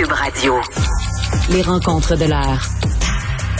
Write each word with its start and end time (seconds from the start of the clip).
Cube 0.00 0.12
Radio. 0.12 0.54
Les 1.50 1.60
rencontres 1.60 2.16
de 2.16 2.24
l'heure. 2.24 2.66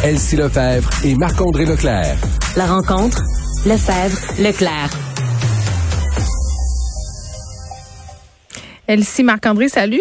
Elsie 0.02 0.36
Lefebvre 0.36 0.88
et 1.04 1.14
Marc-André 1.14 1.66
Leclerc. 1.66 2.16
La 2.56 2.64
rencontre, 2.64 3.22
Lefebvre, 3.66 4.18
Leclerc. 4.38 4.90
Elsie 8.86 9.22
Marc-André, 9.22 9.68
salut. 9.68 10.00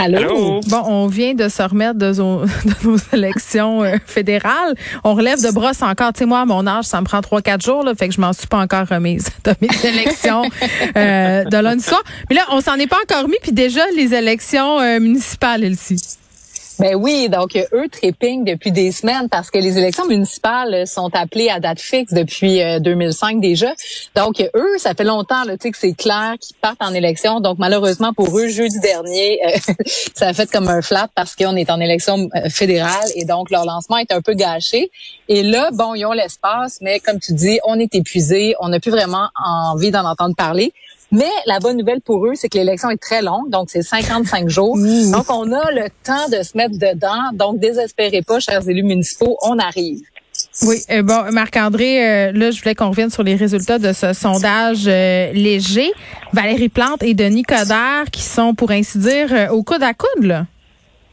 Allô? 0.00 0.60
Bon, 0.68 0.82
on 0.86 1.06
vient 1.06 1.34
de 1.34 1.48
se 1.48 1.62
remettre 1.62 1.98
de, 1.98 2.12
zo- 2.12 2.42
de 2.64 2.88
nos 2.88 2.96
élections 3.12 3.82
euh, 3.84 3.96
fédérales. 4.06 4.74
On 5.04 5.14
relève 5.14 5.42
de 5.42 5.50
brosse 5.50 5.82
encore. 5.82 6.12
Tu 6.12 6.20
sais, 6.20 6.26
moi, 6.26 6.40
à 6.40 6.44
mon 6.46 6.66
âge, 6.66 6.84
ça 6.84 7.00
me 7.00 7.06
prend 7.06 7.20
trois, 7.20 7.42
quatre 7.42 7.64
jours, 7.64 7.82
là, 7.84 7.94
fait 7.94 8.08
que 8.08 8.14
je 8.14 8.20
m'en 8.20 8.32
suis 8.32 8.46
pas 8.46 8.58
encore 8.58 8.86
remise 8.88 9.26
de 9.44 9.54
mes 9.60 9.68
élections 9.88 10.42
euh, 10.96 11.44
de 11.44 11.56
lundi 11.58 11.82
soir. 11.82 12.02
Mais 12.28 12.36
là, 12.36 12.42
on 12.50 12.60
s'en 12.60 12.74
est 12.76 12.86
pas 12.86 12.98
encore 13.08 13.28
mis, 13.28 13.36
puis 13.42 13.52
déjà, 13.52 13.82
les 13.96 14.14
élections 14.14 14.80
euh, 14.80 15.00
municipales, 15.00 15.64
Elsie. 15.64 16.00
Ben 16.80 16.94
oui, 16.94 17.28
donc 17.28 17.56
euh, 17.56 17.64
eux 17.74 17.88
trépignent 17.90 18.42
depuis 18.42 18.72
des 18.72 18.90
semaines 18.90 19.28
parce 19.28 19.50
que 19.50 19.58
les 19.58 19.76
élections 19.76 20.06
municipales 20.06 20.72
euh, 20.72 20.86
sont 20.86 21.10
appelées 21.14 21.50
à 21.50 21.60
date 21.60 21.78
fixe 21.78 22.14
depuis 22.14 22.62
euh, 22.62 22.78
2005 22.80 23.38
déjà. 23.38 23.74
Donc 24.16 24.40
euh, 24.40 24.48
eux, 24.54 24.78
ça 24.78 24.94
fait 24.94 25.04
longtemps 25.04 25.44
là, 25.44 25.58
que 25.58 25.68
c'est 25.74 25.92
clair 25.92 26.36
qu'ils 26.40 26.56
partent 26.56 26.80
en 26.80 26.94
élection. 26.94 27.40
Donc 27.40 27.58
malheureusement 27.58 28.14
pour 28.14 28.38
eux, 28.38 28.48
jeudi 28.48 28.80
dernier, 28.80 29.40
euh, 29.46 29.72
ça 30.14 30.28
a 30.28 30.32
fait 30.32 30.50
comme 30.50 30.68
un 30.68 30.80
flat 30.80 31.10
parce 31.14 31.36
qu'on 31.36 31.54
est 31.54 31.70
en 31.70 31.80
élection 31.80 32.30
euh, 32.34 32.48
fédérale 32.48 33.10
et 33.14 33.26
donc 33.26 33.50
leur 33.50 33.66
lancement 33.66 33.98
est 33.98 34.10
un 34.10 34.22
peu 34.22 34.32
gâché. 34.32 34.90
Et 35.28 35.42
là, 35.42 35.68
bon, 35.74 35.94
ils 35.94 36.06
ont 36.06 36.12
l'espace, 36.12 36.78
mais 36.80 36.98
comme 36.98 37.20
tu 37.20 37.34
dis, 37.34 37.60
on 37.64 37.78
est 37.78 37.94
épuisé, 37.94 38.54
on 38.58 38.70
n'a 38.70 38.80
plus 38.80 38.90
vraiment 38.90 39.28
envie 39.44 39.90
d'en 39.90 40.06
entendre 40.06 40.34
parler. 40.34 40.72
Mais 41.12 41.30
la 41.46 41.58
bonne 41.58 41.76
nouvelle 41.76 42.00
pour 42.00 42.24
eux, 42.26 42.34
c'est 42.34 42.48
que 42.48 42.58
l'élection 42.58 42.90
est 42.90 43.00
très 43.00 43.20
longue, 43.22 43.50
donc 43.50 43.68
c'est 43.70 43.82
55 43.82 44.48
jours. 44.48 44.76
Donc 44.76 45.26
on 45.28 45.52
a 45.52 45.70
le 45.72 45.88
temps 46.04 46.28
de 46.28 46.42
se 46.42 46.56
mettre 46.56 46.78
dedans. 46.78 47.32
Donc 47.32 47.58
désespérez 47.58 48.22
pas, 48.22 48.38
chers 48.38 48.68
élus 48.68 48.84
municipaux, 48.84 49.36
on 49.42 49.58
arrive. 49.58 50.00
Oui, 50.62 50.76
euh, 50.90 51.02
bon, 51.02 51.32
Marc-André, 51.32 52.06
euh, 52.06 52.32
là, 52.32 52.50
je 52.50 52.60
voulais 52.60 52.74
qu'on 52.74 52.90
revienne 52.90 53.10
sur 53.10 53.22
les 53.22 53.34
résultats 53.34 53.78
de 53.78 53.92
ce 53.92 54.12
sondage 54.12 54.84
euh, 54.86 55.32
léger. 55.32 55.90
Valérie 56.32 56.68
Plante 56.68 57.02
et 57.02 57.14
Denis 57.14 57.42
Coderre 57.42 58.10
qui 58.10 58.22
sont, 58.22 58.54
pour 58.54 58.70
ainsi 58.70 58.98
dire, 58.98 59.28
euh, 59.32 59.48
au 59.48 59.62
coude 59.62 59.82
à 59.82 59.94
coude, 59.94 60.24
là. 60.24 60.46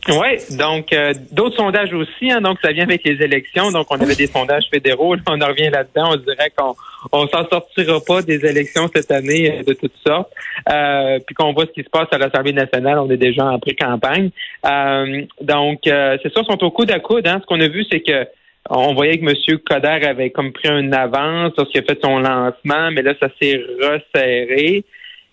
Oui, 0.10 0.58
donc 0.58 0.94
euh, 0.94 1.14
d'autres 1.32 1.58
sondages 1.58 1.94
aussi, 1.94 2.32
hein, 2.32 2.40
donc 2.40 2.60
ça 2.62 2.72
vient 2.72 2.86
avec 2.86 3.04
les 3.04 3.22
élections. 3.22 3.72
Donc 3.72 3.88
on 3.90 4.00
avait 4.00 4.16
des 4.16 4.28
sondages 4.28 4.66
fédéraux, 4.72 5.16
là, 5.16 5.22
on 5.28 5.42
en 5.42 5.48
revient 5.48 5.70
là-dedans. 5.70 6.12
On 6.14 6.16
dirait 6.16 6.52
qu'on 6.56 6.76
on 7.12 7.28
s'en 7.28 7.48
sortira 7.50 8.00
pas 8.06 8.22
des 8.22 8.46
élections 8.46 8.88
cette 8.94 9.12
année 9.12 9.52
euh, 9.52 9.64
de 9.64 9.74
toutes 9.74 9.98
sortes. 10.06 10.32
Euh, 10.70 11.20
puis 11.26 11.36
qu'on 11.36 11.52
voit 11.54 11.66
ce 11.66 11.72
qui 11.72 11.84
se 11.84 11.90
passe 11.90 12.08
à 12.12 12.18
l'Assemblée 12.18 12.54
nationale, 12.54 13.00
on 13.00 13.10
est 13.10 13.18
déjà 13.18 13.46
en 13.46 13.60
pré-campagne. 13.60 14.30
Euh, 14.66 15.24
donc 15.42 15.88
euh, 15.88 16.18
c'est 16.24 16.32
ils 16.38 16.46
sont 16.46 16.64
au 16.64 16.72
coude 16.72 16.92
à 16.92 17.00
coude. 17.00 17.28
Hein. 17.28 17.40
Ce 17.42 17.46
qu'on 17.46 17.60
a 17.60 17.68
vu, 17.68 17.86
c'est 17.92 18.02
que 18.02 18.28
on 18.70 18.94
voyait 18.94 19.18
que 19.18 19.26
M. 19.26 19.60
Coder 19.66 20.06
avait 20.06 20.30
comme 20.30 20.52
pris 20.52 20.70
une 20.70 20.94
avance 20.94 21.54
lorsqu'il 21.58 21.82
a 21.82 21.84
fait 21.84 22.00
son 22.02 22.20
lancement, 22.20 22.92
mais 22.92 23.02
là 23.02 23.14
ça 23.20 23.28
s'est 23.42 23.62
resserré. 23.82 24.84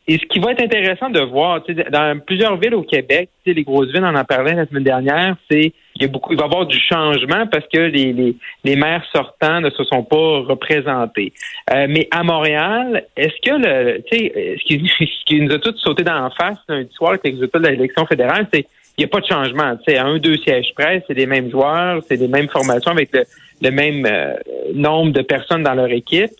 Et 0.06 0.18
ce 0.18 0.26
qui 0.26 0.38
va 0.38 0.52
être 0.52 0.62
intéressant 0.62 1.08
de 1.08 1.20
voir, 1.20 1.62
dans 1.90 2.20
plusieurs 2.20 2.58
villes 2.58 2.74
au 2.74 2.82
Québec, 2.82 3.30
les 3.46 3.62
grosses 3.62 3.90
villes, 3.90 4.04
on 4.04 4.14
en 4.14 4.24
parlait 4.24 4.54
la 4.54 4.66
semaine 4.66 4.84
dernière, 4.84 5.36
c'est 5.50 5.72
il 5.96 6.02
y 6.02 6.04
a 6.04 6.08
beaucoup, 6.08 6.32
il 6.32 6.36
va 6.36 6.44
y 6.44 6.46
avoir 6.46 6.66
du 6.66 6.78
changement 6.78 7.46
parce 7.46 7.66
que 7.72 7.78
les, 7.78 8.12
les, 8.12 8.36
les 8.64 8.76
maires 8.76 9.04
sortants 9.14 9.60
ne 9.60 9.70
se 9.70 9.82
sont 9.84 10.02
pas 10.02 10.40
représentés. 10.40 11.32
Euh, 11.72 11.86
mais 11.88 12.08
à 12.10 12.22
Montréal, 12.22 13.06
est-ce 13.16 13.34
que 13.42 13.56
le, 13.56 14.02
tu 14.02 14.18
sais, 14.18 14.56
ce 14.58 14.64
qui, 14.64 14.88
ce 14.98 15.24
qui 15.24 15.40
nous 15.40 15.54
a 15.54 15.58
tous 15.58 15.76
sauté 15.78 16.02
dans 16.02 16.20
la 16.20 16.30
face 16.30 16.58
lundi 16.68 16.92
soir 16.92 17.10
avec 17.10 17.24
les 17.24 17.30
résultats 17.30 17.58
de 17.60 17.68
l'élection 17.68 18.04
fédérale, 18.06 18.46
c'est 18.52 18.66
il 18.96 19.00
n'y 19.00 19.04
a 19.06 19.08
pas 19.08 19.20
de 19.20 19.26
changement. 19.26 19.76
Tu 19.78 19.92
sais, 19.92 19.98
un, 19.98 20.18
deux 20.18 20.36
sièges 20.36 20.72
près, 20.76 21.02
c'est 21.06 21.14
les 21.14 21.26
mêmes 21.26 21.50
joueurs, 21.50 22.02
c'est 22.06 22.16
les 22.16 22.28
mêmes 22.28 22.48
formations 22.48 22.92
avec 22.92 23.12
le, 23.12 23.24
le 23.62 23.70
même 23.70 24.06
euh, 24.06 24.34
nombre 24.72 25.12
de 25.12 25.22
personnes 25.22 25.62
dans 25.62 25.74
leur 25.74 25.90
équipe. 25.90 26.30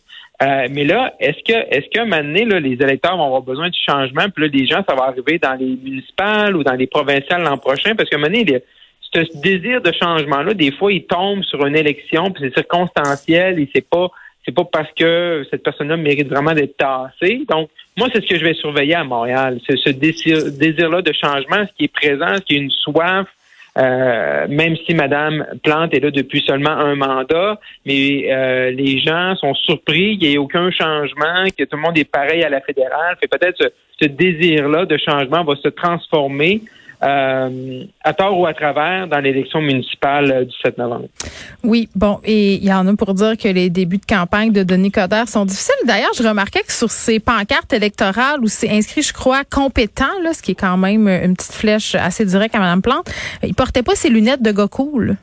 Euh, 0.42 0.66
mais 0.70 0.84
là, 0.84 1.14
est-ce 1.20 1.38
que 1.44 1.56
est-ce 1.70 1.88
moment 2.04 2.16
donné, 2.22 2.44
là, 2.44 2.58
les 2.58 2.72
électeurs 2.72 3.16
vont 3.16 3.26
avoir 3.26 3.42
besoin 3.42 3.68
de 3.68 3.74
changement, 3.88 4.28
puis 4.34 4.44
là, 4.44 4.50
les 4.52 4.66
gens, 4.66 4.82
ça 4.88 4.94
va 4.96 5.04
arriver 5.04 5.38
dans 5.38 5.54
les 5.54 5.76
municipales 5.82 6.56
ou 6.56 6.64
dans 6.64 6.74
les 6.74 6.88
provinciales 6.88 7.42
l'an 7.42 7.56
prochain, 7.56 7.94
parce 7.94 8.10
moment 8.18 8.26
donné, 8.32 8.44
les- 8.44 8.62
ce 9.12 9.40
désir 9.40 9.80
de 9.80 9.92
changement-là, 9.92 10.54
des 10.54 10.72
fois, 10.72 10.92
il 10.92 11.04
tombe 11.04 11.44
sur 11.44 11.64
une 11.64 11.76
élection, 11.76 12.32
puis 12.32 12.42
c'est 12.44 12.54
circonstanciel, 12.54 13.58
et 13.60 13.68
c'est 13.74 13.88
pas 13.88 14.08
c'est 14.46 14.54
pas 14.54 14.64
parce 14.64 14.90
que 14.92 15.46
cette 15.50 15.62
personne-là 15.62 15.96
mérite 15.96 16.28
vraiment 16.28 16.52
d'être 16.52 16.76
tassée. 16.76 17.44
Donc, 17.48 17.70
moi, 17.96 18.08
c'est 18.12 18.20
ce 18.22 18.26
que 18.28 18.38
je 18.38 18.44
vais 18.44 18.52
surveiller 18.52 18.94
à 18.94 19.02
Montréal. 19.02 19.58
C'est 19.66 19.78
ce 19.78 19.88
désir- 19.88 20.52
désir-là 20.58 21.00
de 21.00 21.12
changement, 21.14 21.64
ce 21.66 21.72
qui 21.78 21.84
est 21.84 21.88
présent, 21.92 22.28
ce 22.36 22.40
qui 22.42 22.56
est 22.56 22.58
une 22.58 22.70
soif, 22.70 23.26
euh, 23.76 24.46
même 24.48 24.76
si 24.86 24.94
Madame 24.94 25.46
Plante 25.62 25.94
est 25.94 26.00
là 26.00 26.10
depuis 26.10 26.42
seulement 26.46 26.70
un 26.70 26.94
mandat, 26.94 27.58
mais 27.84 28.32
euh, 28.32 28.70
les 28.70 29.00
gens 29.00 29.34
sont 29.36 29.54
surpris 29.54 30.16
qu'il 30.18 30.28
n'y 30.28 30.34
ait 30.34 30.38
aucun 30.38 30.70
changement, 30.70 31.44
que 31.56 31.64
tout 31.64 31.76
le 31.76 31.82
monde 31.82 31.98
est 31.98 32.10
pareil 32.10 32.44
à 32.44 32.48
la 32.48 32.60
fédérale. 32.60 33.16
Peut-être 33.20 33.56
ce, 33.60 33.68
ce 34.00 34.06
désir-là 34.08 34.86
de 34.86 34.96
changement 34.96 35.44
va 35.44 35.56
se 35.56 35.68
transformer 35.68 36.62
euh, 37.04 37.84
à 38.02 38.12
tort 38.14 38.38
ou 38.38 38.46
à 38.46 38.54
travers 38.54 39.06
dans 39.08 39.18
l'élection 39.18 39.60
municipale 39.60 40.32
euh, 40.32 40.44
du 40.44 40.54
7 40.64 40.78
novembre. 40.78 41.08
Oui, 41.62 41.88
bon, 41.94 42.18
et 42.24 42.54
il 42.54 42.64
y 42.64 42.72
en 42.72 42.86
a 42.86 42.96
pour 42.96 43.12
dire 43.14 43.36
que 43.36 43.48
les 43.48 43.68
débuts 43.68 43.98
de 43.98 44.06
campagne 44.06 44.52
de 44.52 44.62
Denis 44.62 44.90
Coderre 44.90 45.28
sont 45.28 45.44
difficiles. 45.44 45.74
D'ailleurs, 45.84 46.12
je 46.16 46.26
remarquais 46.26 46.62
que 46.62 46.72
sur 46.72 46.90
ces 46.90 47.20
pancartes 47.20 47.72
électorales 47.72 48.40
où 48.40 48.48
c'est 48.48 48.70
inscrit, 48.70 49.02
je 49.02 49.12
crois, 49.12 49.44
compétent, 49.44 50.12
là, 50.22 50.32
ce 50.32 50.42
qui 50.42 50.52
est 50.52 50.56
quand 50.56 50.76
même 50.78 51.08
une 51.08 51.36
petite 51.36 51.52
flèche 51.52 51.94
assez 51.94 52.24
directe 52.24 52.54
à 52.54 52.58
Mme 52.58 52.80
Plante, 52.80 53.10
il 53.42 53.54
portait 53.54 53.82
pas 53.82 53.94
ses 53.94 54.08
lunettes 54.08 54.42
de 54.42 54.52
gars 54.52 54.68
cool. 54.70 55.16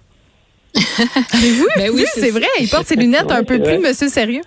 Avez-vous 1.33 1.67
Ben 1.75 1.91
oui, 1.93 2.05
c'est 2.13 2.29
vrai, 2.29 2.47
il 2.59 2.69
porte 2.69 2.85
ses 2.85 2.95
lunettes 2.95 3.31
un 3.31 3.43
peu 3.43 3.61
plus 3.61 3.79
monsieur 3.79 4.07
sérieux. 4.07 4.43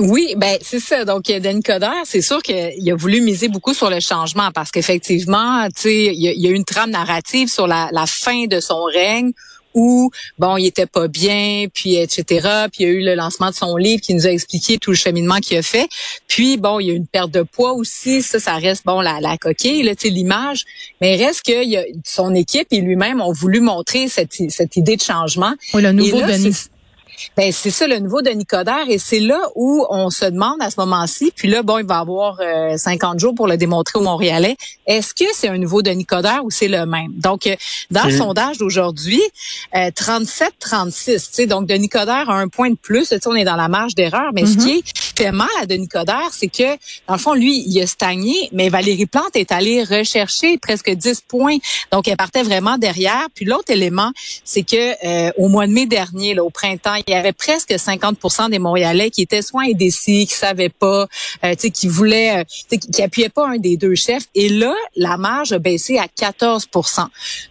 Oui, 0.00 0.34
ben 0.36 0.56
c'est 0.62 0.80
ça. 0.80 1.04
Donc 1.04 1.24
Denis 1.24 1.62
Coderre, 1.62 1.92
c'est 2.04 2.22
sûr 2.22 2.42
qu'il 2.42 2.90
a 2.90 2.94
voulu 2.96 3.20
miser 3.20 3.48
beaucoup 3.48 3.74
sur 3.74 3.90
le 3.90 4.00
changement 4.00 4.50
parce 4.52 4.70
qu'effectivement, 4.70 5.66
tu 5.68 5.82
sais, 5.82 6.06
il 6.14 6.20
y, 6.22 6.28
a- 6.28 6.32
y 6.32 6.48
une 6.48 6.64
trame 6.64 6.90
narrative 6.90 7.48
sur 7.48 7.66
la, 7.66 7.88
la 7.92 8.06
fin 8.06 8.46
de 8.46 8.58
son 8.58 8.82
règne 8.84 9.32
où 9.74 10.10
bon, 10.38 10.58
il 10.58 10.66
était 10.66 10.84
pas 10.86 11.08
bien, 11.08 11.64
puis 11.72 11.94
etc. 11.96 12.24
Puis 12.70 12.82
il 12.84 12.86
y 12.86 12.90
a 12.90 12.92
eu 12.92 13.02
le 13.02 13.14
lancement 13.14 13.48
de 13.48 13.54
son 13.54 13.76
livre 13.76 14.02
qui 14.02 14.12
nous 14.14 14.26
a 14.26 14.30
expliqué 14.30 14.76
tout 14.76 14.90
le 14.90 14.96
cheminement 14.96 15.36
qu'il 15.36 15.56
a 15.56 15.62
fait. 15.62 15.88
Puis 16.28 16.58
bon, 16.58 16.78
il 16.80 16.86
y 16.88 16.90
a 16.90 16.92
eu 16.92 16.96
une 16.96 17.06
perte 17.06 17.30
de 17.30 17.40
poids 17.42 17.72
aussi. 17.72 18.20
Ça, 18.22 18.38
ça 18.38 18.54
reste 18.56 18.84
bon 18.84 19.00
la, 19.00 19.18
la 19.20 19.38
coquille, 19.38 19.82
là, 19.82 19.94
tu 19.94 20.08
sais, 20.08 20.12
l'image. 20.12 20.64
Mais 21.00 21.16
il 21.16 21.24
reste 21.24 21.42
que 21.46 21.62
il 21.64 21.70
y 21.70 21.76
a, 21.78 21.84
son 22.04 22.34
équipe 22.34 22.66
et 22.70 22.80
lui-même 22.80 23.22
ont 23.22 23.32
voulu 23.32 23.60
montrer 23.60 24.08
cette, 24.08 24.34
cette 24.50 24.76
idée 24.76 24.96
de 24.96 25.02
changement. 25.02 25.54
Oui, 25.72 25.80
le 25.80 25.92
nouveau 25.92 26.18
Et 26.18 26.20
là, 26.20 26.36
Denis. 26.36 26.54
Ben 27.36 27.52
c'est 27.52 27.70
ça 27.70 27.86
le 27.86 27.98
nouveau 27.98 28.22
Denis 28.22 28.46
Coderre 28.46 28.88
et 28.88 28.98
c'est 28.98 29.20
là 29.20 29.40
où 29.54 29.86
on 29.90 30.10
se 30.10 30.24
demande 30.24 30.60
à 30.60 30.70
ce 30.70 30.80
moment-ci. 30.80 31.32
Puis 31.34 31.48
là, 31.48 31.62
bon, 31.62 31.78
il 31.78 31.86
va 31.86 31.98
avoir 31.98 32.38
50 32.76 33.18
jours 33.18 33.34
pour 33.34 33.46
le 33.46 33.56
démontrer 33.56 33.98
au 33.98 34.02
Montréalais. 34.02 34.56
Est-ce 34.86 35.14
que 35.14 35.24
c'est 35.34 35.48
un 35.48 35.58
nouveau 35.58 35.82
Denis 35.82 36.06
Coderre 36.06 36.44
ou 36.44 36.50
c'est 36.50 36.68
le 36.68 36.86
même? 36.86 37.12
Donc 37.14 37.48
dans 37.90 38.04
le 38.04 38.16
sondage 38.16 38.58
d'aujourd'hui, 38.58 39.20
37-36. 39.74 41.04
Tu 41.04 41.18
sais, 41.18 41.46
donc 41.46 41.66
Denis 41.66 41.88
Coderre 41.88 42.30
a 42.30 42.34
un 42.34 42.48
point 42.48 42.70
de 42.70 42.76
plus. 42.76 43.08
Tu 43.08 43.18
sais, 43.18 43.26
on 43.26 43.34
est 43.34 43.44
dans 43.44 43.56
la 43.56 43.68
marge 43.68 43.94
d'erreur. 43.94 44.30
Mais 44.34 44.46
ce 44.46 44.56
qui 44.56 44.78
est 44.78 44.82
fait 45.16 45.32
mal 45.32 45.48
à 45.60 45.66
Denis 45.66 45.88
Coderre, 45.88 46.30
c'est 46.32 46.48
que 46.48 46.76
dans 47.06 47.14
le 47.14 47.18
fond, 47.18 47.34
lui, 47.34 47.62
il 47.66 47.80
a 47.80 47.86
stagné, 47.86 48.48
mais 48.52 48.68
Valérie 48.68 49.06
Plante 49.06 49.34
est 49.34 49.52
allée 49.52 49.82
rechercher 49.82 50.58
presque 50.58 50.90
10 50.90 51.22
points. 51.28 51.58
Donc 51.90 52.08
elle 52.08 52.16
partait 52.16 52.42
vraiment 52.42 52.78
derrière. 52.78 53.26
Puis 53.34 53.44
l'autre 53.44 53.70
élément, 53.70 54.10
c'est 54.44 54.62
que 54.62 55.06
euh, 55.06 55.30
au 55.36 55.48
mois 55.48 55.66
de 55.66 55.72
mai 55.72 55.86
dernier, 55.86 56.34
là, 56.34 56.44
au 56.44 56.50
printemps, 56.50 56.94
il 57.06 57.12
y 57.12 57.14
avait 57.14 57.32
presque 57.32 57.78
50 57.78 58.50
des 58.50 58.58
Montréalais 58.58 59.10
qui 59.10 59.22
étaient 59.22 59.42
soit 59.42 59.62
indécis, 59.62 60.26
qui 60.26 60.34
savaient 60.34 60.68
pas, 60.68 61.06
euh, 61.44 61.54
qui 61.54 61.88
voulaient, 61.88 62.40
euh, 62.40 62.76
qui 62.76 63.02
appuyaient 63.02 63.28
pas 63.28 63.48
un 63.48 63.56
des 63.56 63.76
deux 63.76 63.94
chefs. 63.94 64.24
Et 64.34 64.48
là, 64.48 64.74
la 64.96 65.16
marge 65.16 65.52
a 65.52 65.58
baissé 65.58 65.98
à 65.98 66.06
14 66.08 66.68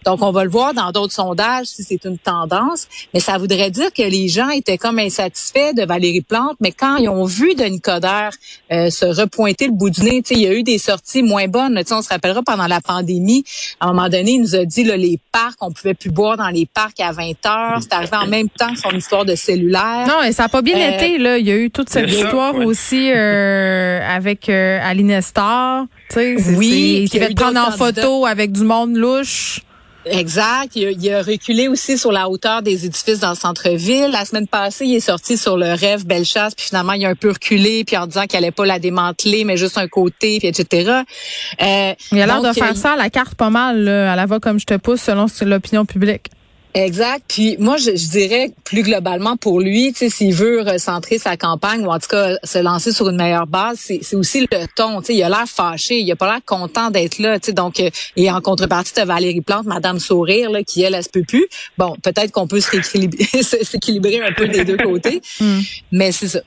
Donc, 0.04 0.22
on 0.22 0.32
va 0.32 0.44
le 0.44 0.50
voir 0.50 0.74
dans 0.74 0.90
d'autres 0.90 1.14
sondages 1.14 1.66
si 1.66 1.82
c'est 1.82 2.04
une 2.04 2.18
tendance, 2.18 2.88
mais 3.14 3.20
ça 3.20 3.38
voudrait 3.38 3.70
dire 3.70 3.92
que 3.92 4.02
les 4.02 4.28
gens 4.28 4.50
étaient 4.50 4.78
comme 4.78 4.98
insatisfaits 4.98 5.74
de 5.74 5.84
Valérie 5.84 6.20
Plante, 6.22 6.56
mais 6.60 6.72
quand 6.72 6.96
ils 6.96 7.08
ont 7.08 7.24
vu 7.24 7.51
Denis 7.54 7.80
Coderre 7.80 8.32
euh, 8.72 8.90
se 8.90 9.04
repointer 9.04 9.66
le 9.66 9.72
bout 9.72 9.90
du 9.90 10.02
nez, 10.02 10.22
il 10.30 10.40
y 10.40 10.46
a 10.46 10.54
eu 10.54 10.62
des 10.62 10.78
sorties 10.78 11.22
moins 11.22 11.48
bonnes. 11.48 11.80
on 11.90 12.02
se 12.02 12.08
rappellera 12.08 12.42
pendant 12.42 12.66
la 12.66 12.80
pandémie, 12.80 13.44
à 13.80 13.86
un 13.86 13.92
moment 13.92 14.08
donné, 14.08 14.32
il 14.32 14.40
nous 14.40 14.54
a 14.54 14.64
dit 14.64 14.84
là, 14.84 14.96
les 14.96 15.18
parcs, 15.32 15.56
on 15.60 15.72
pouvait 15.72 15.94
plus 15.94 16.10
boire 16.10 16.36
dans 16.36 16.48
les 16.48 16.66
parcs 16.66 17.00
à 17.00 17.12
20 17.12 17.46
heures. 17.46 17.78
C'est 17.82 17.92
arrivé 17.92 18.16
en 18.16 18.26
même 18.26 18.48
temps 18.48 18.72
que 18.72 18.78
son 18.78 18.90
histoire 18.90 19.24
de 19.24 19.34
cellulaire. 19.34 20.06
Non, 20.06 20.22
et 20.22 20.32
ça 20.32 20.44
n'a 20.44 20.48
pas 20.48 20.62
bien 20.62 20.78
euh, 20.78 20.96
été. 20.96 21.18
Là. 21.18 21.38
Il 21.38 21.46
y 21.46 21.50
a 21.50 21.56
eu 21.56 21.70
toute 21.70 21.88
cette 21.88 22.10
histoire 22.10 22.54
aussi 22.56 23.10
euh, 23.12 24.00
avec 24.08 24.48
euh, 24.48 24.78
Aline 24.82 25.08
Nestor. 25.08 25.86
Oui, 26.56 27.08
qui 27.10 27.18
avait 27.18 27.34
prendre 27.34 27.60
en 27.60 27.72
photo 27.72 28.26
avec 28.26 28.52
du 28.52 28.64
monde 28.64 28.96
louche. 28.96 29.60
Exact. 30.06 30.74
Il 30.74 31.12
a, 31.12 31.22
reculé 31.22 31.68
aussi 31.68 31.98
sur 31.98 32.12
la 32.12 32.28
hauteur 32.28 32.62
des 32.62 32.86
édifices 32.86 33.20
dans 33.20 33.30
le 33.30 33.36
centre-ville. 33.36 34.10
La 34.10 34.24
semaine 34.24 34.46
passée, 34.46 34.86
il 34.86 34.96
est 34.96 35.00
sorti 35.00 35.36
sur 35.36 35.56
le 35.56 35.74
rêve 35.74 36.06
Bellechasse, 36.06 36.54
puis 36.54 36.66
finalement, 36.66 36.92
il 36.92 37.04
a 37.04 37.08
un 37.08 37.14
peu 37.14 37.30
reculé, 37.30 37.84
puis 37.84 37.96
en 37.96 38.06
disant 38.06 38.26
qu'il 38.26 38.36
allait 38.38 38.50
pas 38.50 38.66
la 38.66 38.78
démanteler, 38.78 39.44
mais 39.44 39.56
juste 39.56 39.78
un 39.78 39.88
côté, 39.88 40.38
puis 40.38 40.48
etc. 40.48 41.02
Euh, 41.60 41.94
il 42.12 42.20
a 42.20 42.26
l'air 42.26 42.42
de 42.42 42.52
faire 42.52 42.76
ça 42.76 42.92
à 42.92 42.96
la 42.96 43.10
carte 43.10 43.34
pas 43.34 43.50
mal, 43.50 43.84
là, 43.84 44.12
à 44.12 44.16
la 44.16 44.26
voix 44.26 44.40
comme 44.40 44.58
je 44.58 44.66
te 44.66 44.74
pousse, 44.74 45.02
selon 45.02 45.26
l'opinion 45.42 45.84
publique. 45.84 46.30
Exact. 46.74 47.24
Puis 47.28 47.56
moi, 47.58 47.76
je, 47.76 47.90
dirais 47.90 48.50
plus 48.64 48.82
globalement 48.82 49.36
pour 49.36 49.60
lui, 49.60 49.92
tu 49.92 49.98
sais, 49.98 50.08
s'il 50.08 50.34
veut 50.34 50.62
recentrer 50.62 51.18
sa 51.18 51.36
campagne 51.36 51.84
ou 51.84 51.90
en 51.90 51.98
tout 51.98 52.08
cas 52.08 52.36
se 52.42 52.58
lancer 52.58 52.92
sur 52.92 53.08
une 53.10 53.16
meilleure 53.16 53.46
base, 53.46 53.78
c'est 53.78 54.14
aussi 54.14 54.40
le 54.40 54.66
ton. 54.74 55.00
Tu 55.00 55.08
sais, 55.08 55.14
il 55.14 55.22
a 55.22 55.28
l'air 55.28 55.46
fâché, 55.46 55.98
il 55.98 56.10
a 56.10 56.16
pas 56.16 56.32
l'air 56.32 56.40
content 56.44 56.90
d'être 56.90 57.18
là. 57.18 57.38
Tu 57.38 57.46
sais, 57.46 57.52
donc 57.52 57.78
euh, 57.80 57.90
et 58.16 58.30
en 58.30 58.40
contrepartie, 58.40 58.94
de 58.94 59.02
Valérie 59.02 59.40
Plante, 59.42 59.66
Madame 59.66 59.98
Sourire, 59.98 60.50
là, 60.50 60.62
qui 60.62 60.82
elle, 60.82 60.94
elle 60.94 61.04
se 61.04 61.10
peut 61.10 61.24
plus. 61.26 61.46
Bon, 61.76 61.94
peut-être 62.02 62.32
qu'on 62.32 62.46
peut 62.46 62.60
s'équilibrer 62.60 64.20
un 64.22 64.32
peu 64.32 64.48
des 64.48 64.64
deux 64.64 64.76
côtés, 64.76 65.20
hmm. 65.40 65.60
mais 65.92 66.12
c'est 66.12 66.28
ça. 66.28 66.40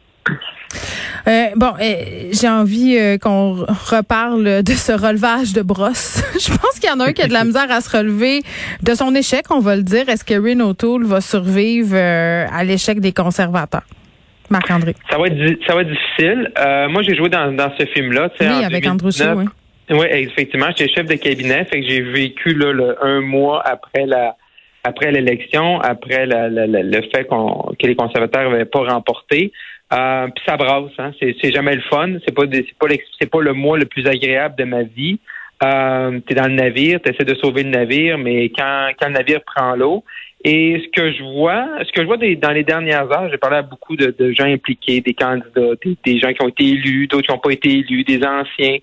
Euh, 1.28 1.48
bon, 1.56 1.74
euh, 1.82 2.30
j'ai 2.32 2.50
envie 2.50 2.98
euh, 2.98 3.18
qu'on 3.18 3.54
reparle 3.54 4.64
de 4.64 4.72
ce 4.72 4.92
relevage 4.92 5.54
de 5.54 5.62
brosse. 5.62 6.22
Je 6.34 6.50
pense 6.50 6.80
qu'il 6.80 6.90
y 6.90 6.94
en 6.94 7.00
a 7.00 7.06
un 7.06 7.14
qui 7.14 7.22
a 7.22 7.28
de 7.28 7.34
la 7.34 7.44
misère 7.46 7.72
à 7.72 7.82
se 7.82 7.96
relever 7.96 8.42
de 8.84 8.94
son 8.94 9.14
échec, 9.16 9.46
on 9.50 9.60
va 9.60 9.76
le 9.76 9.84
dire. 9.84 10.08
Est-ce 10.10 10.24
que 10.24 10.36
Rin 10.36 10.60
O'Toole 10.60 11.06
va 11.06 11.22
survivre 11.22 11.96
à 11.96 12.64
l'échec 12.64 13.00
des 13.00 13.12
conservateurs? 13.12 13.86
Marc-André. 14.50 14.96
Ça 15.10 15.18
va 15.18 15.28
être, 15.28 15.66
ça 15.66 15.74
va 15.74 15.82
être 15.82 15.90
difficile. 15.90 16.52
moi, 16.92 17.02
j'ai 17.02 17.16
joué 17.16 17.30
dans, 17.30 17.52
dans 17.52 17.72
ce 17.80 17.86
film-là. 17.88 18.30
Oui, 18.40 18.64
avec 18.64 18.86
Andrew 18.88 19.10
oui. 19.38 19.46
Oui, 19.90 20.06
effectivement. 20.12 20.68
J'étais 20.76 20.94
chef 20.94 21.06
de 21.06 21.16
cabinet, 21.16 21.66
fait 21.66 21.82
que 21.82 21.88
j'ai 21.88 22.02
vécu 22.02 22.54
là, 22.54 22.72
le, 22.72 23.04
un 23.04 23.22
mois 23.22 23.62
après 23.66 24.06
la 24.06 24.36
après 24.84 25.12
l'élection, 25.12 25.80
après 25.82 26.28
la, 26.28 26.48
le 26.48 27.02
fait 27.12 27.26
qu'on 27.26 27.74
que 27.80 27.88
les 27.88 27.96
conservateurs 27.96 28.52
n'avaient 28.52 28.66
pas 28.66 28.84
remporté. 28.84 29.52
Euh, 29.94 30.28
ça 30.48 30.58
brasse, 30.58 30.92
hein. 30.98 31.12
c'est 31.20 31.52
jamais 31.52 31.76
le 31.76 31.82
fun. 31.82 32.14
C'est 32.26 32.34
pas 32.34 32.44
c'est 32.52 32.78
pas 32.78 32.88
c'est 33.20 33.30
pas 33.30 33.42
le 33.42 33.54
mois 33.54 33.78
le 33.78 33.86
plus 33.86 34.08
agréable 34.08 34.56
de 34.58 34.64
ma 34.64 34.84
vie. 34.84 35.20
Euh, 35.64 36.20
tu 36.26 36.34
es 36.34 36.36
dans 36.36 36.48
le 36.48 36.56
navire, 36.56 37.00
tu 37.02 37.12
essaies 37.12 37.24
de 37.24 37.36
sauver 37.36 37.64
le 37.64 37.70
navire, 37.70 38.18
mais 38.18 38.50
quand, 38.50 38.90
quand 39.00 39.08
le 39.08 39.14
navire 39.14 39.42
prend 39.44 39.76
l'eau. 39.76 40.04
Et 40.44 40.80
ce 40.84 40.90
que 40.90 41.12
je 41.12 41.24
vois, 41.24 41.68
ce 41.84 41.92
que 41.92 42.02
je 42.02 42.06
vois 42.06 42.18
dans 42.18 42.52
les 42.52 42.64
dernières 42.64 43.12
heures, 43.12 43.30
j'ai 43.32 43.38
parlé 43.38 43.58
à 43.58 43.62
beaucoup 43.64 43.96
de, 43.96 44.32
gens 44.34 44.46
impliqués, 44.46 45.02
des 45.02 45.14
candidats, 45.14 45.74
des, 46.04 46.20
gens 46.20 46.34
qui 46.34 46.44
ont 46.44 46.50
été 46.50 46.66
élus, 46.66 47.08
d'autres 47.08 47.26
qui 47.26 47.32
n'ont 47.32 47.40
pas 47.40 47.52
été 47.52 47.72
élus, 47.72 48.04
des 48.04 48.24
anciens 48.24 48.78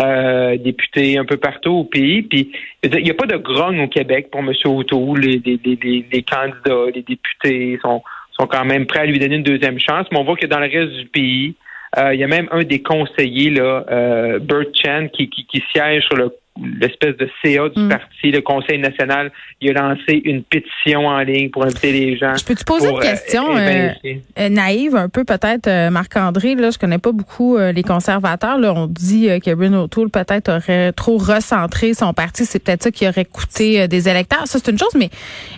euh, 0.00 0.58
députés 0.58 1.16
un 1.16 1.24
peu 1.24 1.38
partout 1.38 1.70
au 1.70 1.84
pays. 1.84 2.22
Puis 2.22 2.52
il 2.82 3.02
n'y 3.02 3.10
a 3.10 3.14
pas 3.14 3.26
de 3.26 3.36
grogne 3.36 3.80
au 3.80 3.88
Québec 3.88 4.28
pour 4.30 4.40
M. 4.40 4.52
O'Toole. 4.66 5.20
Les, 5.20 5.38
les, 5.38 5.60
les, 5.64 6.06
les, 6.12 6.22
candidats, 6.22 6.90
les 6.94 7.02
députés 7.02 7.78
sont 7.80 8.02
sont 8.38 8.46
quand 8.46 8.64
même 8.64 8.86
prêts 8.86 9.00
à 9.00 9.06
lui 9.06 9.18
donner 9.18 9.36
une 9.36 9.42
deuxième 9.42 9.78
chance. 9.78 10.06
Mais 10.10 10.18
on 10.18 10.24
voit 10.24 10.36
que 10.36 10.46
dans 10.46 10.60
le 10.60 10.66
reste 10.66 10.92
du 10.92 11.06
pays, 11.06 11.54
euh, 11.96 12.14
il 12.14 12.20
y 12.20 12.24
a 12.24 12.28
même 12.28 12.48
un 12.50 12.62
des 12.62 12.82
conseillers, 12.82 13.50
là, 13.50 13.84
euh, 13.90 14.38
Bert 14.38 14.72
qui, 15.12 15.28
qui 15.28 15.64
siège 15.72 16.04
sur 16.04 16.16
le 16.16 16.30
l'espèce 16.80 17.16
de 17.16 17.28
CA 17.42 17.68
du 17.68 17.82
mm. 17.82 17.88
parti, 17.88 18.30
le 18.30 18.40
Conseil 18.40 18.78
national, 18.78 19.30
il 19.60 19.76
a 19.76 19.82
lancé 19.82 20.20
une 20.24 20.42
pétition 20.42 21.06
en 21.06 21.20
ligne 21.20 21.50
pour 21.50 21.64
inviter 21.64 21.92
les 21.92 22.16
gens. 22.16 22.34
Je 22.36 22.44
peux 22.44 22.54
te 22.54 22.64
poser 22.64 22.88
une 22.88 22.96
euh, 22.96 23.00
question 23.00 23.56
euh, 23.56 23.90
euh, 24.38 24.48
naïve 24.48 24.96
un 24.96 25.08
peu 25.08 25.24
peut-être, 25.24 25.90
Marc-André. 25.90 26.54
Là, 26.54 26.70
je 26.70 26.78
connais 26.78 26.98
pas 26.98 27.12
beaucoup 27.12 27.56
les 27.58 27.82
conservateurs. 27.82 28.58
Là, 28.58 28.72
on 28.74 28.86
dit 28.86 29.28
que 29.44 29.54
Bruno 29.54 29.84
O'Toole 29.84 30.10
peut-être 30.10 30.50
aurait 30.50 30.92
trop 30.92 31.18
recentré 31.18 31.94
son 31.94 32.12
parti. 32.12 32.44
C'est 32.44 32.62
peut-être 32.62 32.84
ça 32.84 32.90
qui 32.90 33.06
aurait 33.08 33.24
coûté 33.24 33.88
des 33.88 34.08
électeurs. 34.08 34.46
Ça, 34.46 34.58
c'est 34.62 34.70
une 34.70 34.78
chose, 34.78 34.94
mais 34.96 35.10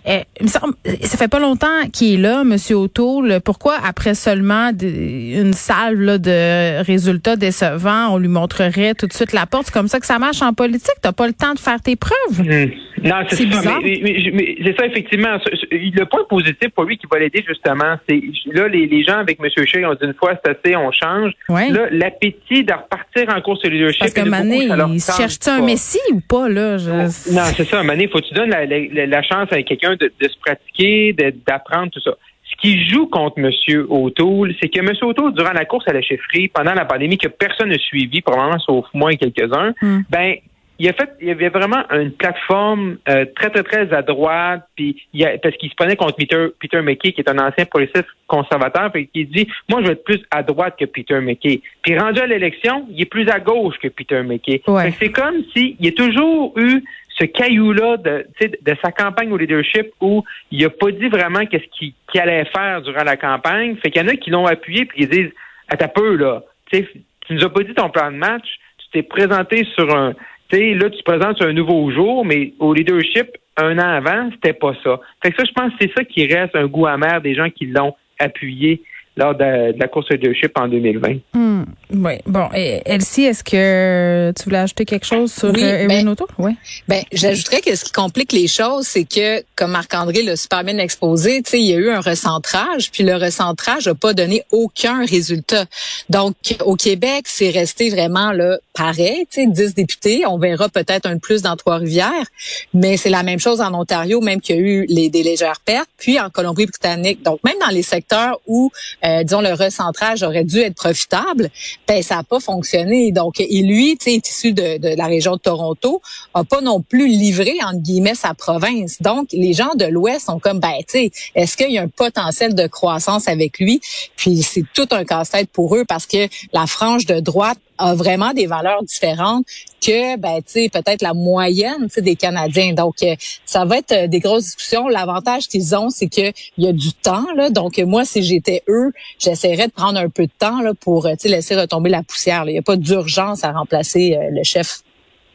il 0.06 0.44
me 0.44 0.48
semble, 0.48 0.74
ça 1.02 1.16
fait 1.16 1.28
pas 1.28 1.40
longtemps 1.40 1.88
qu'il 1.92 2.14
est 2.14 2.22
là, 2.22 2.44
Monsieur 2.44 2.76
O'Toole. 2.76 3.40
Pourquoi, 3.44 3.76
après 3.84 4.14
seulement 4.14 4.70
une 4.80 5.52
salve 5.52 6.00
là, 6.00 6.18
de 6.18 6.82
résultats 6.82 7.36
décevants, 7.36 8.14
on 8.14 8.18
lui 8.18 8.28
montrerait 8.28 8.94
tout 8.94 9.06
de 9.06 9.12
suite 9.12 9.32
la 9.32 9.46
porte? 9.46 9.66
C'est 9.66 9.74
comme 9.74 9.88
ça 9.88 10.00
que 10.00 10.06
ça 10.06 10.18
marche 10.18 10.42
en 10.42 10.52
politique 10.52 10.89
tu 10.94 11.06
n'as 11.08 11.12
pas 11.12 11.26
le 11.26 11.32
temps 11.32 11.54
de 11.54 11.58
faire 11.58 11.80
tes 11.80 11.96
preuves. 11.96 12.40
Hmm. 12.40 12.70
Non, 13.02 13.16
c'est 13.28 13.50
ça. 13.50 13.78
Mais, 13.82 14.56
c'est 14.64 14.76
ça, 14.76 14.86
effectivement. 14.86 15.38
Le 15.70 16.04
point 16.04 16.24
positif 16.28 16.68
pour 16.74 16.84
lui 16.84 16.98
qui 16.98 17.06
va 17.10 17.18
l'aider, 17.18 17.44
justement, 17.46 17.96
c'est 18.08 18.20
là, 18.52 18.68
les, 18.68 19.02
gens 19.02 19.18
avec 19.18 19.38
M. 19.40 19.48
Shea 19.66 19.88
ont 19.88 19.94
dit 19.94 20.04
une 20.04 20.14
fois, 20.14 20.34
c'est 20.44 20.50
assez, 20.50 20.76
on 20.76 20.90
change. 20.92 21.32
Là, 21.48 21.88
l'appétit 21.90 22.64
de 22.64 22.72
repartir 22.72 23.34
en 23.34 23.40
course 23.40 23.62
de 23.62 23.70
leadership. 23.70 24.00
Parce 24.00 24.14
que 24.14 24.28
Mané, 24.28 24.68
il 24.68 25.00
cherche-tu 25.00 25.48
un 25.48 25.62
messie 25.62 25.98
ou 26.12 26.20
pas, 26.20 26.48
là? 26.48 26.76
Non, 26.76 27.44
c'est 27.56 27.64
ça. 27.64 27.82
Mané, 27.82 28.08
faut 28.08 28.18
que 28.18 28.28
tu 28.28 28.34
donnes 28.34 28.50
la, 28.50 29.22
chance 29.22 29.52
à 29.52 29.62
quelqu'un 29.62 29.96
de, 29.96 30.10
se 30.20 30.38
pratiquer, 30.40 31.14
d'apprendre 31.46 31.90
tout 31.90 32.00
ça 32.00 32.12
Ce 32.44 32.56
qui 32.60 32.88
joue 32.88 33.06
contre 33.06 33.38
M. 33.38 33.50
O'Toole, 33.88 34.54
c'est 34.60 34.68
que 34.68 34.78
M. 34.78 34.92
O'Toole, 35.02 35.34
durant 35.34 35.52
la 35.52 35.64
course 35.64 35.86
à 35.88 35.92
la 35.92 36.02
chefferie, 36.02 36.48
pendant 36.48 36.74
la 36.74 36.84
pandémie, 36.84 37.18
que 37.18 37.28
personne 37.28 37.70
n'a 37.70 37.78
suivi, 37.78 38.20
probablement 38.20 38.58
sauf 38.58 38.86
moi 38.92 39.12
et 39.12 39.16
quelques-uns, 39.16 39.72
hmm. 39.80 40.00
ben 40.10 40.36
il 40.80 40.88
a 40.88 40.94
fait, 40.94 41.10
il 41.20 41.28
y 41.28 41.30
avait 41.30 41.50
vraiment 41.50 41.84
une 41.90 42.10
plateforme 42.10 42.96
euh, 43.06 43.26
très, 43.36 43.50
très, 43.50 43.62
très 43.62 43.92
à 43.92 44.00
droite, 44.00 44.62
puis 44.74 44.96
il 45.12 45.22
a, 45.26 45.36
parce 45.36 45.54
qu'il 45.56 45.68
se 45.68 45.74
prenait 45.74 45.94
contre 45.94 46.16
Peter, 46.16 46.46
Peter 46.58 46.80
McKay, 46.80 47.12
qui 47.12 47.20
est 47.20 47.28
un 47.28 47.38
ancien 47.38 47.66
policier 47.66 48.00
conservateur, 48.26 48.90
puis 48.90 49.06
qui 49.08 49.26
dit, 49.26 49.46
moi, 49.68 49.82
je 49.82 49.88
vais 49.88 49.92
être 49.92 50.04
plus 50.04 50.22
à 50.30 50.42
droite 50.42 50.76
que 50.80 50.86
Peter 50.86 51.20
McKay. 51.20 51.60
Puis 51.82 51.98
rendu 51.98 52.20
à 52.20 52.26
l'élection, 52.26 52.86
il 52.90 53.02
est 53.02 53.04
plus 53.04 53.28
à 53.28 53.40
gauche 53.40 53.76
que 53.78 53.88
Peter 53.88 54.22
McKay. 54.22 54.62
C'est 54.98 55.12
comme 55.12 55.44
s'il 55.54 55.76
y 55.80 55.88
a 55.88 55.92
toujours 55.92 56.54
eu 56.56 56.82
ce 57.18 57.26
caillou-là 57.26 57.98
de, 57.98 58.26
de 58.40 58.76
sa 58.82 58.90
campagne 58.90 59.30
au 59.32 59.36
leadership 59.36 59.92
où 60.00 60.24
il 60.50 60.64
a 60.64 60.70
pas 60.70 60.90
dit 60.92 61.08
vraiment 61.08 61.44
qu'est-ce 61.44 61.68
qu'il 61.78 61.92
allait 62.18 62.46
faire 62.46 62.80
durant 62.80 63.04
la 63.04 63.18
campagne. 63.18 63.76
Fait 63.82 63.90
qu'il 63.90 64.00
y 64.00 64.04
en 64.06 64.08
a 64.08 64.16
qui 64.16 64.30
l'ont 64.30 64.46
appuyé 64.46 64.86
puis 64.86 65.02
qui 65.02 65.06
disent, 65.08 65.32
à 65.68 65.76
ta 65.76 65.88
peu, 65.88 66.16
là, 66.16 66.42
tu 66.72 66.86
nous 67.28 67.44
as 67.44 67.50
pas 67.50 67.62
dit 67.64 67.74
ton 67.74 67.90
plan 67.90 68.10
de 68.10 68.16
match, 68.16 68.46
tu 68.78 68.86
t'es 68.92 69.02
présenté 69.02 69.66
sur 69.74 69.94
un, 69.94 70.14
là, 70.58 70.90
tu 70.90 70.98
te 70.98 71.02
présentes 71.02 71.42
un 71.42 71.52
nouveau 71.52 71.90
jour, 71.90 72.24
mais 72.24 72.52
au 72.58 72.74
leadership, 72.74 73.36
un 73.56 73.78
an 73.78 73.88
avant, 73.88 74.30
c'était 74.32 74.52
pas 74.52 74.74
ça. 74.82 75.00
Fait 75.22 75.30
que 75.30 75.36
ça, 75.36 75.44
je 75.44 75.52
pense 75.52 75.72
que 75.72 75.78
c'est 75.80 75.92
ça 75.96 76.04
qui 76.04 76.26
reste 76.26 76.56
un 76.56 76.66
goût 76.66 76.86
amer 76.86 77.20
des 77.20 77.34
gens 77.34 77.50
qui 77.50 77.66
l'ont 77.66 77.94
appuyé. 78.18 78.82
Lors 79.16 79.34
de, 79.34 79.78
la 79.78 79.88
course 79.88 80.08
de 80.08 80.14
leadership 80.14 80.52
en 80.58 80.68
2020. 80.68 81.16
Hmm. 81.34 81.64
oui. 81.92 82.12
Bon, 82.26 82.48
et 82.54 82.80
Elsie, 82.86 83.24
est-ce 83.24 83.42
que 83.42 84.32
tu 84.36 84.44
voulais 84.44 84.58
ajouter 84.58 84.84
quelque 84.84 85.06
chose 85.06 85.32
sur 85.32 85.50
oui, 85.50 85.62
euh, 85.62 85.86
ben, 85.88 86.08
Auto? 86.08 86.26
Oui. 86.38 86.52
Ben, 86.88 87.02
j'ajouterais 87.12 87.60
que 87.60 87.74
ce 87.74 87.84
qui 87.84 87.92
complique 87.92 88.32
les 88.32 88.46
choses, 88.46 88.86
c'est 88.86 89.04
que, 89.04 89.42
comme 89.56 89.72
Marc-André 89.72 90.22
l'a 90.22 90.36
super 90.36 90.64
bien 90.64 90.78
exposé, 90.78 91.42
tu 91.42 91.50
sais, 91.50 91.60
il 91.60 91.66
y 91.66 91.74
a 91.74 91.76
eu 91.76 91.90
un 91.90 92.00
recentrage, 92.00 92.90
puis 92.90 93.02
le 93.02 93.16
recentrage 93.16 93.86
n'a 93.86 93.94
pas 93.94 94.14
donné 94.14 94.42
aucun 94.52 95.04
résultat. 95.04 95.66
Donc, 96.08 96.34
au 96.64 96.76
Québec, 96.76 97.24
c'est 97.26 97.50
resté 97.50 97.90
vraiment 97.90 98.32
là 98.32 98.58
pareil, 98.74 99.26
tu 99.30 99.42
sais, 99.42 99.46
10 99.46 99.74
députés. 99.74 100.24
On 100.26 100.38
verra 100.38 100.68
peut-être 100.68 101.06
un 101.06 101.16
de 101.16 101.20
plus 101.20 101.42
dans 101.42 101.56
Trois-Rivières, 101.56 102.26
mais 102.72 102.96
c'est 102.96 103.10
la 103.10 103.22
même 103.22 103.40
chose 103.40 103.60
en 103.60 103.74
Ontario, 103.74 104.20
même 104.20 104.40
qu'il 104.40 104.56
y 104.56 104.58
a 104.58 104.62
eu 104.62 104.86
les, 104.88 105.10
des 105.10 105.22
légères 105.22 105.60
pertes, 105.64 105.90
puis 105.98 106.20
en 106.20 106.30
Colombie-Britannique. 106.30 107.22
Donc, 107.22 107.40
même 107.44 107.56
dans 107.60 107.72
les 107.72 107.82
secteurs 107.82 108.40
où, 108.46 108.70
euh, 109.04 109.22
disons, 109.22 109.40
le 109.40 109.52
recentrage 109.52 110.22
aurait 110.22 110.44
dû 110.44 110.58
être 110.60 110.74
profitable, 110.74 111.50
ben 111.86 112.02
ça 112.02 112.16
n'a 112.16 112.22
pas 112.22 112.40
fonctionné. 112.40 113.12
Donc, 113.12 113.40
et 113.40 113.62
lui, 113.62 113.96
tu 113.96 114.10
sais, 114.10 114.16
issu 114.16 114.52
de, 114.52 114.78
de, 114.78 114.96
la 114.96 115.06
région 115.06 115.36
de 115.36 115.40
Toronto, 115.40 116.02
a 116.34 116.44
pas 116.44 116.60
non 116.60 116.80
plus 116.80 117.08
livré 117.08 117.54
entre 117.62 117.80
guillemets 117.80 118.14
sa 118.14 118.34
province. 118.34 119.00
Donc, 119.00 119.28
les 119.32 119.52
gens 119.52 119.74
de 119.74 119.86
l'Ouest 119.86 120.26
sont 120.26 120.38
comme, 120.38 120.60
ben, 120.60 120.74
tu 120.80 120.84
sais, 120.98 121.10
est-ce 121.34 121.56
qu'il 121.56 121.70
y 121.70 121.78
a 121.78 121.82
un 121.82 121.88
potentiel 121.88 122.54
de 122.54 122.66
croissance 122.66 123.28
avec 123.28 123.58
lui? 123.58 123.80
Puis 124.16 124.42
c'est 124.42 124.64
tout 124.74 124.88
un 124.90 125.04
casse-tête 125.04 125.50
pour 125.50 125.76
eux 125.76 125.84
parce 125.86 126.06
que 126.06 126.28
la 126.52 126.66
frange 126.66 127.06
de 127.06 127.20
droite 127.20 127.58
a 127.80 127.94
vraiment 127.94 128.32
des 128.32 128.46
valeurs 128.46 128.82
différentes 128.82 129.46
que 129.84 130.16
ben 130.18 130.36
tu 130.36 130.44
sais 130.46 130.68
peut-être 130.70 131.02
la 131.02 131.14
moyenne 131.14 131.88
des 131.96 132.14
Canadiens. 132.14 132.74
Donc 132.74 132.96
euh, 133.02 133.14
ça 133.44 133.64
va 133.64 133.78
être 133.78 133.92
euh, 133.92 134.06
des 134.06 134.20
grosses 134.20 134.44
discussions. 134.44 134.88
L'avantage 134.88 135.48
qu'ils 135.48 135.74
ont 135.74 135.88
c'est 135.88 136.08
que 136.08 136.32
il 136.58 136.64
y 136.64 136.68
a 136.68 136.72
du 136.72 136.92
temps 136.92 137.26
là. 137.34 137.50
Donc 137.50 137.78
moi 137.78 138.04
si 138.04 138.22
j'étais 138.22 138.62
eux, 138.68 138.92
j'essaierais 139.18 139.68
de 139.68 139.72
prendre 139.72 139.98
un 139.98 140.08
peu 140.08 140.26
de 140.26 140.32
temps 140.38 140.60
là 140.60 140.72
pour 140.78 141.06
euh, 141.06 141.12
tu 141.12 141.20
sais 141.20 141.28
laisser 141.28 141.56
retomber 141.56 141.90
la 141.90 142.02
poussière. 142.02 142.44
Il 142.46 142.52
n'y 142.52 142.58
a 142.58 142.62
pas 142.62 142.76
d'urgence 142.76 143.42
à 143.44 143.52
remplacer 143.52 144.16
le 144.30 144.42
chef. 144.44 144.80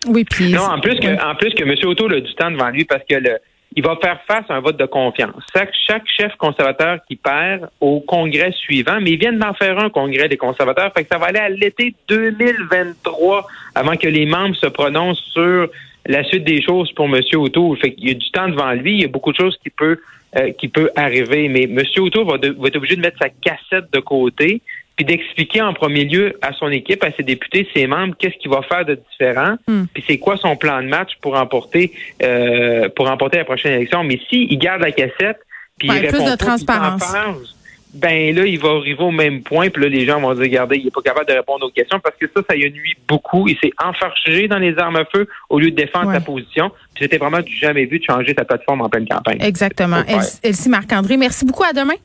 Oui, 0.08 0.24
puis 0.24 0.52
Non, 0.52 0.62
en 0.62 0.80
plus 0.80 1.00
que 1.00 1.08
en 1.08 1.36
plus 1.36 1.54
que 1.56 1.64
M. 1.64 1.76
Auto 1.90 2.08
a 2.08 2.20
du 2.20 2.36
temps 2.36 2.52
devant 2.52 2.70
lui 2.70 2.86
parce 2.86 3.04
que 3.10 3.16
le 3.16 3.40
il 3.76 3.84
va 3.84 3.98
faire 4.02 4.20
face 4.28 4.46
à 4.50 4.56
un 4.56 4.62
vote 4.62 4.78
de 4.78 4.86
confiance. 4.86 5.44
Chaque, 5.54 6.08
chef 6.08 6.34
conservateur 6.38 7.00
qui 7.08 7.18
perd 7.18 7.70
au 7.82 8.00
congrès 8.00 8.52
suivant, 8.52 9.00
mais 9.02 9.12
ils 9.12 9.20
viennent 9.20 9.40
d'en 9.40 9.54
faire 9.54 9.78
un 9.80 9.90
congrès 9.90 10.30
des 10.30 10.38
conservateurs, 10.38 10.92
fait 10.96 11.04
que 11.04 11.10
ça 11.12 11.18
va 11.18 11.28
aller 11.28 11.40
à 11.40 11.50
l'été 11.50 11.94
2023 12.08 13.48
avant 13.76 13.98
que 13.98 14.08
les 14.08 14.26
membres 14.26 14.56
se 14.56 14.68
prononcent 14.68 15.24
sur 15.34 15.68
la 16.06 16.24
suite 16.24 16.46
des 16.46 16.62
choses 16.62 16.92
pour 16.94 17.06
M. 17.06 17.22
Auto. 17.34 17.76
Fait 17.76 17.94
qu'il 17.94 18.08
y 18.08 18.12
a 18.12 18.14
du 18.14 18.32
temps 18.32 18.48
devant 18.48 18.72
lui, 18.72 18.94
il 18.94 19.02
y 19.02 19.06
a 19.06 19.10
beaucoup 19.10 19.32
de 19.32 19.38
choses 19.38 19.58
qui 19.62 19.70
peut 19.70 20.00
euh, 20.38 20.52
qui 20.52 20.68
peut 20.68 20.90
arriver, 20.98 21.48
mais 21.48 21.64
M. 21.64 21.82
Va, 22.14 22.38
va 22.38 22.68
être 22.68 22.76
obligé 22.76 22.98
de 22.98 23.02
mettre 23.02 23.18
sa 23.20 23.30
cassette 23.30 23.92
de 23.94 24.00
côté 24.00 24.62
puis 24.96 25.06
d'expliquer 25.06 25.62
en 25.62 25.74
premier 25.74 26.06
lieu 26.06 26.38
à 26.42 26.54
son 26.54 26.70
équipe, 26.70 27.04
à 27.04 27.12
ses 27.12 27.24
députés, 27.24 27.68
ses 27.74 27.86
membres, 27.88 28.16
qu'est-ce 28.18 28.38
qu'il 28.38 28.50
va 28.52 28.62
faire 28.62 28.86
de 28.86 28.96
différent, 29.12 29.56
Hmm. 29.68 29.86
puis 29.94 30.04
c'est 30.08 30.18
quoi 30.18 30.38
son 30.38 30.56
plan 30.56 30.82
de 30.82 30.88
match 30.88 31.12
pour 31.22 31.34
remporter 31.36 31.92
euh, 32.24 32.88
pour 32.96 33.08
remporter 33.08 33.38
la 33.38 33.46
prochaine 33.46 33.74
élection. 33.74 34.04
Mais 34.04 34.20
s'il 34.30 34.52
il 34.52 34.58
garde 34.58 34.82
la 34.82 34.92
cassette, 34.92 35.40
puis 35.78 35.90
Ouais, 35.90 35.98
il 35.98 36.08
plus 36.08 36.18
répond 36.18 36.26
de 36.26 36.30
pas, 36.32 36.38
puis 36.38 36.46
il 36.62 36.66
transparence. 36.66 37.56
ben 37.94 38.36
là, 38.36 38.46
il 38.46 38.58
va 38.60 38.70
arriver 38.70 39.04
au 39.04 39.12
même 39.12 39.42
point, 39.42 39.70
puis 39.70 39.84
là, 39.84 39.90
les 39.90 40.06
gens 40.06 40.20
vont 40.22 40.34
dire, 40.34 40.44
regardez, 40.44 40.78
il 40.78 40.88
est 40.88 40.92
pas 40.94 41.02
capable 41.02 41.28
de 41.28 41.34
répondre 41.34 41.66
aux 41.66 41.70
questions, 41.72 42.00
parce 42.00 42.16
que 42.18 42.26
ça, 42.34 42.42
ça 42.50 42.56
y 42.56 42.64
a 42.66 42.70
nuit 42.70 42.96
beaucoup. 43.08 43.48
Il 43.50 43.58
s'est 43.58 43.72
enfargé 43.84 44.48
dans 44.48 44.60
les 44.60 44.78
armes 44.78 44.96
à 44.98 45.06
feu 45.06 45.28
au 45.50 45.60
lieu 45.60 45.72
de 45.72 45.76
défendre 45.76 46.08
Ouais. 46.10 46.14
sa 46.16 46.22
position. 46.22 46.70
Puis 46.94 47.04
c'était 47.04 47.18
vraiment 47.18 47.42
du 47.42 47.54
jamais 47.56 47.86
vu 47.86 48.00
de 48.00 48.04
changer 48.06 48.34
sa 48.38 48.46
plateforme 48.46 48.82
en 48.82 48.90
pleine 48.90 49.08
campagne. 49.08 49.38
Exactement. 49.42 50.02
Elsie 50.44 50.70
Marc-André, 50.70 51.18
merci 51.18 51.46
beaucoup. 51.46 51.64
À 51.64 51.74
demain. 51.74 51.96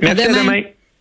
Merci 0.00 0.22
À 0.22 0.24
à 0.24 0.28
demain. 0.28 0.42
demain. 0.42 0.62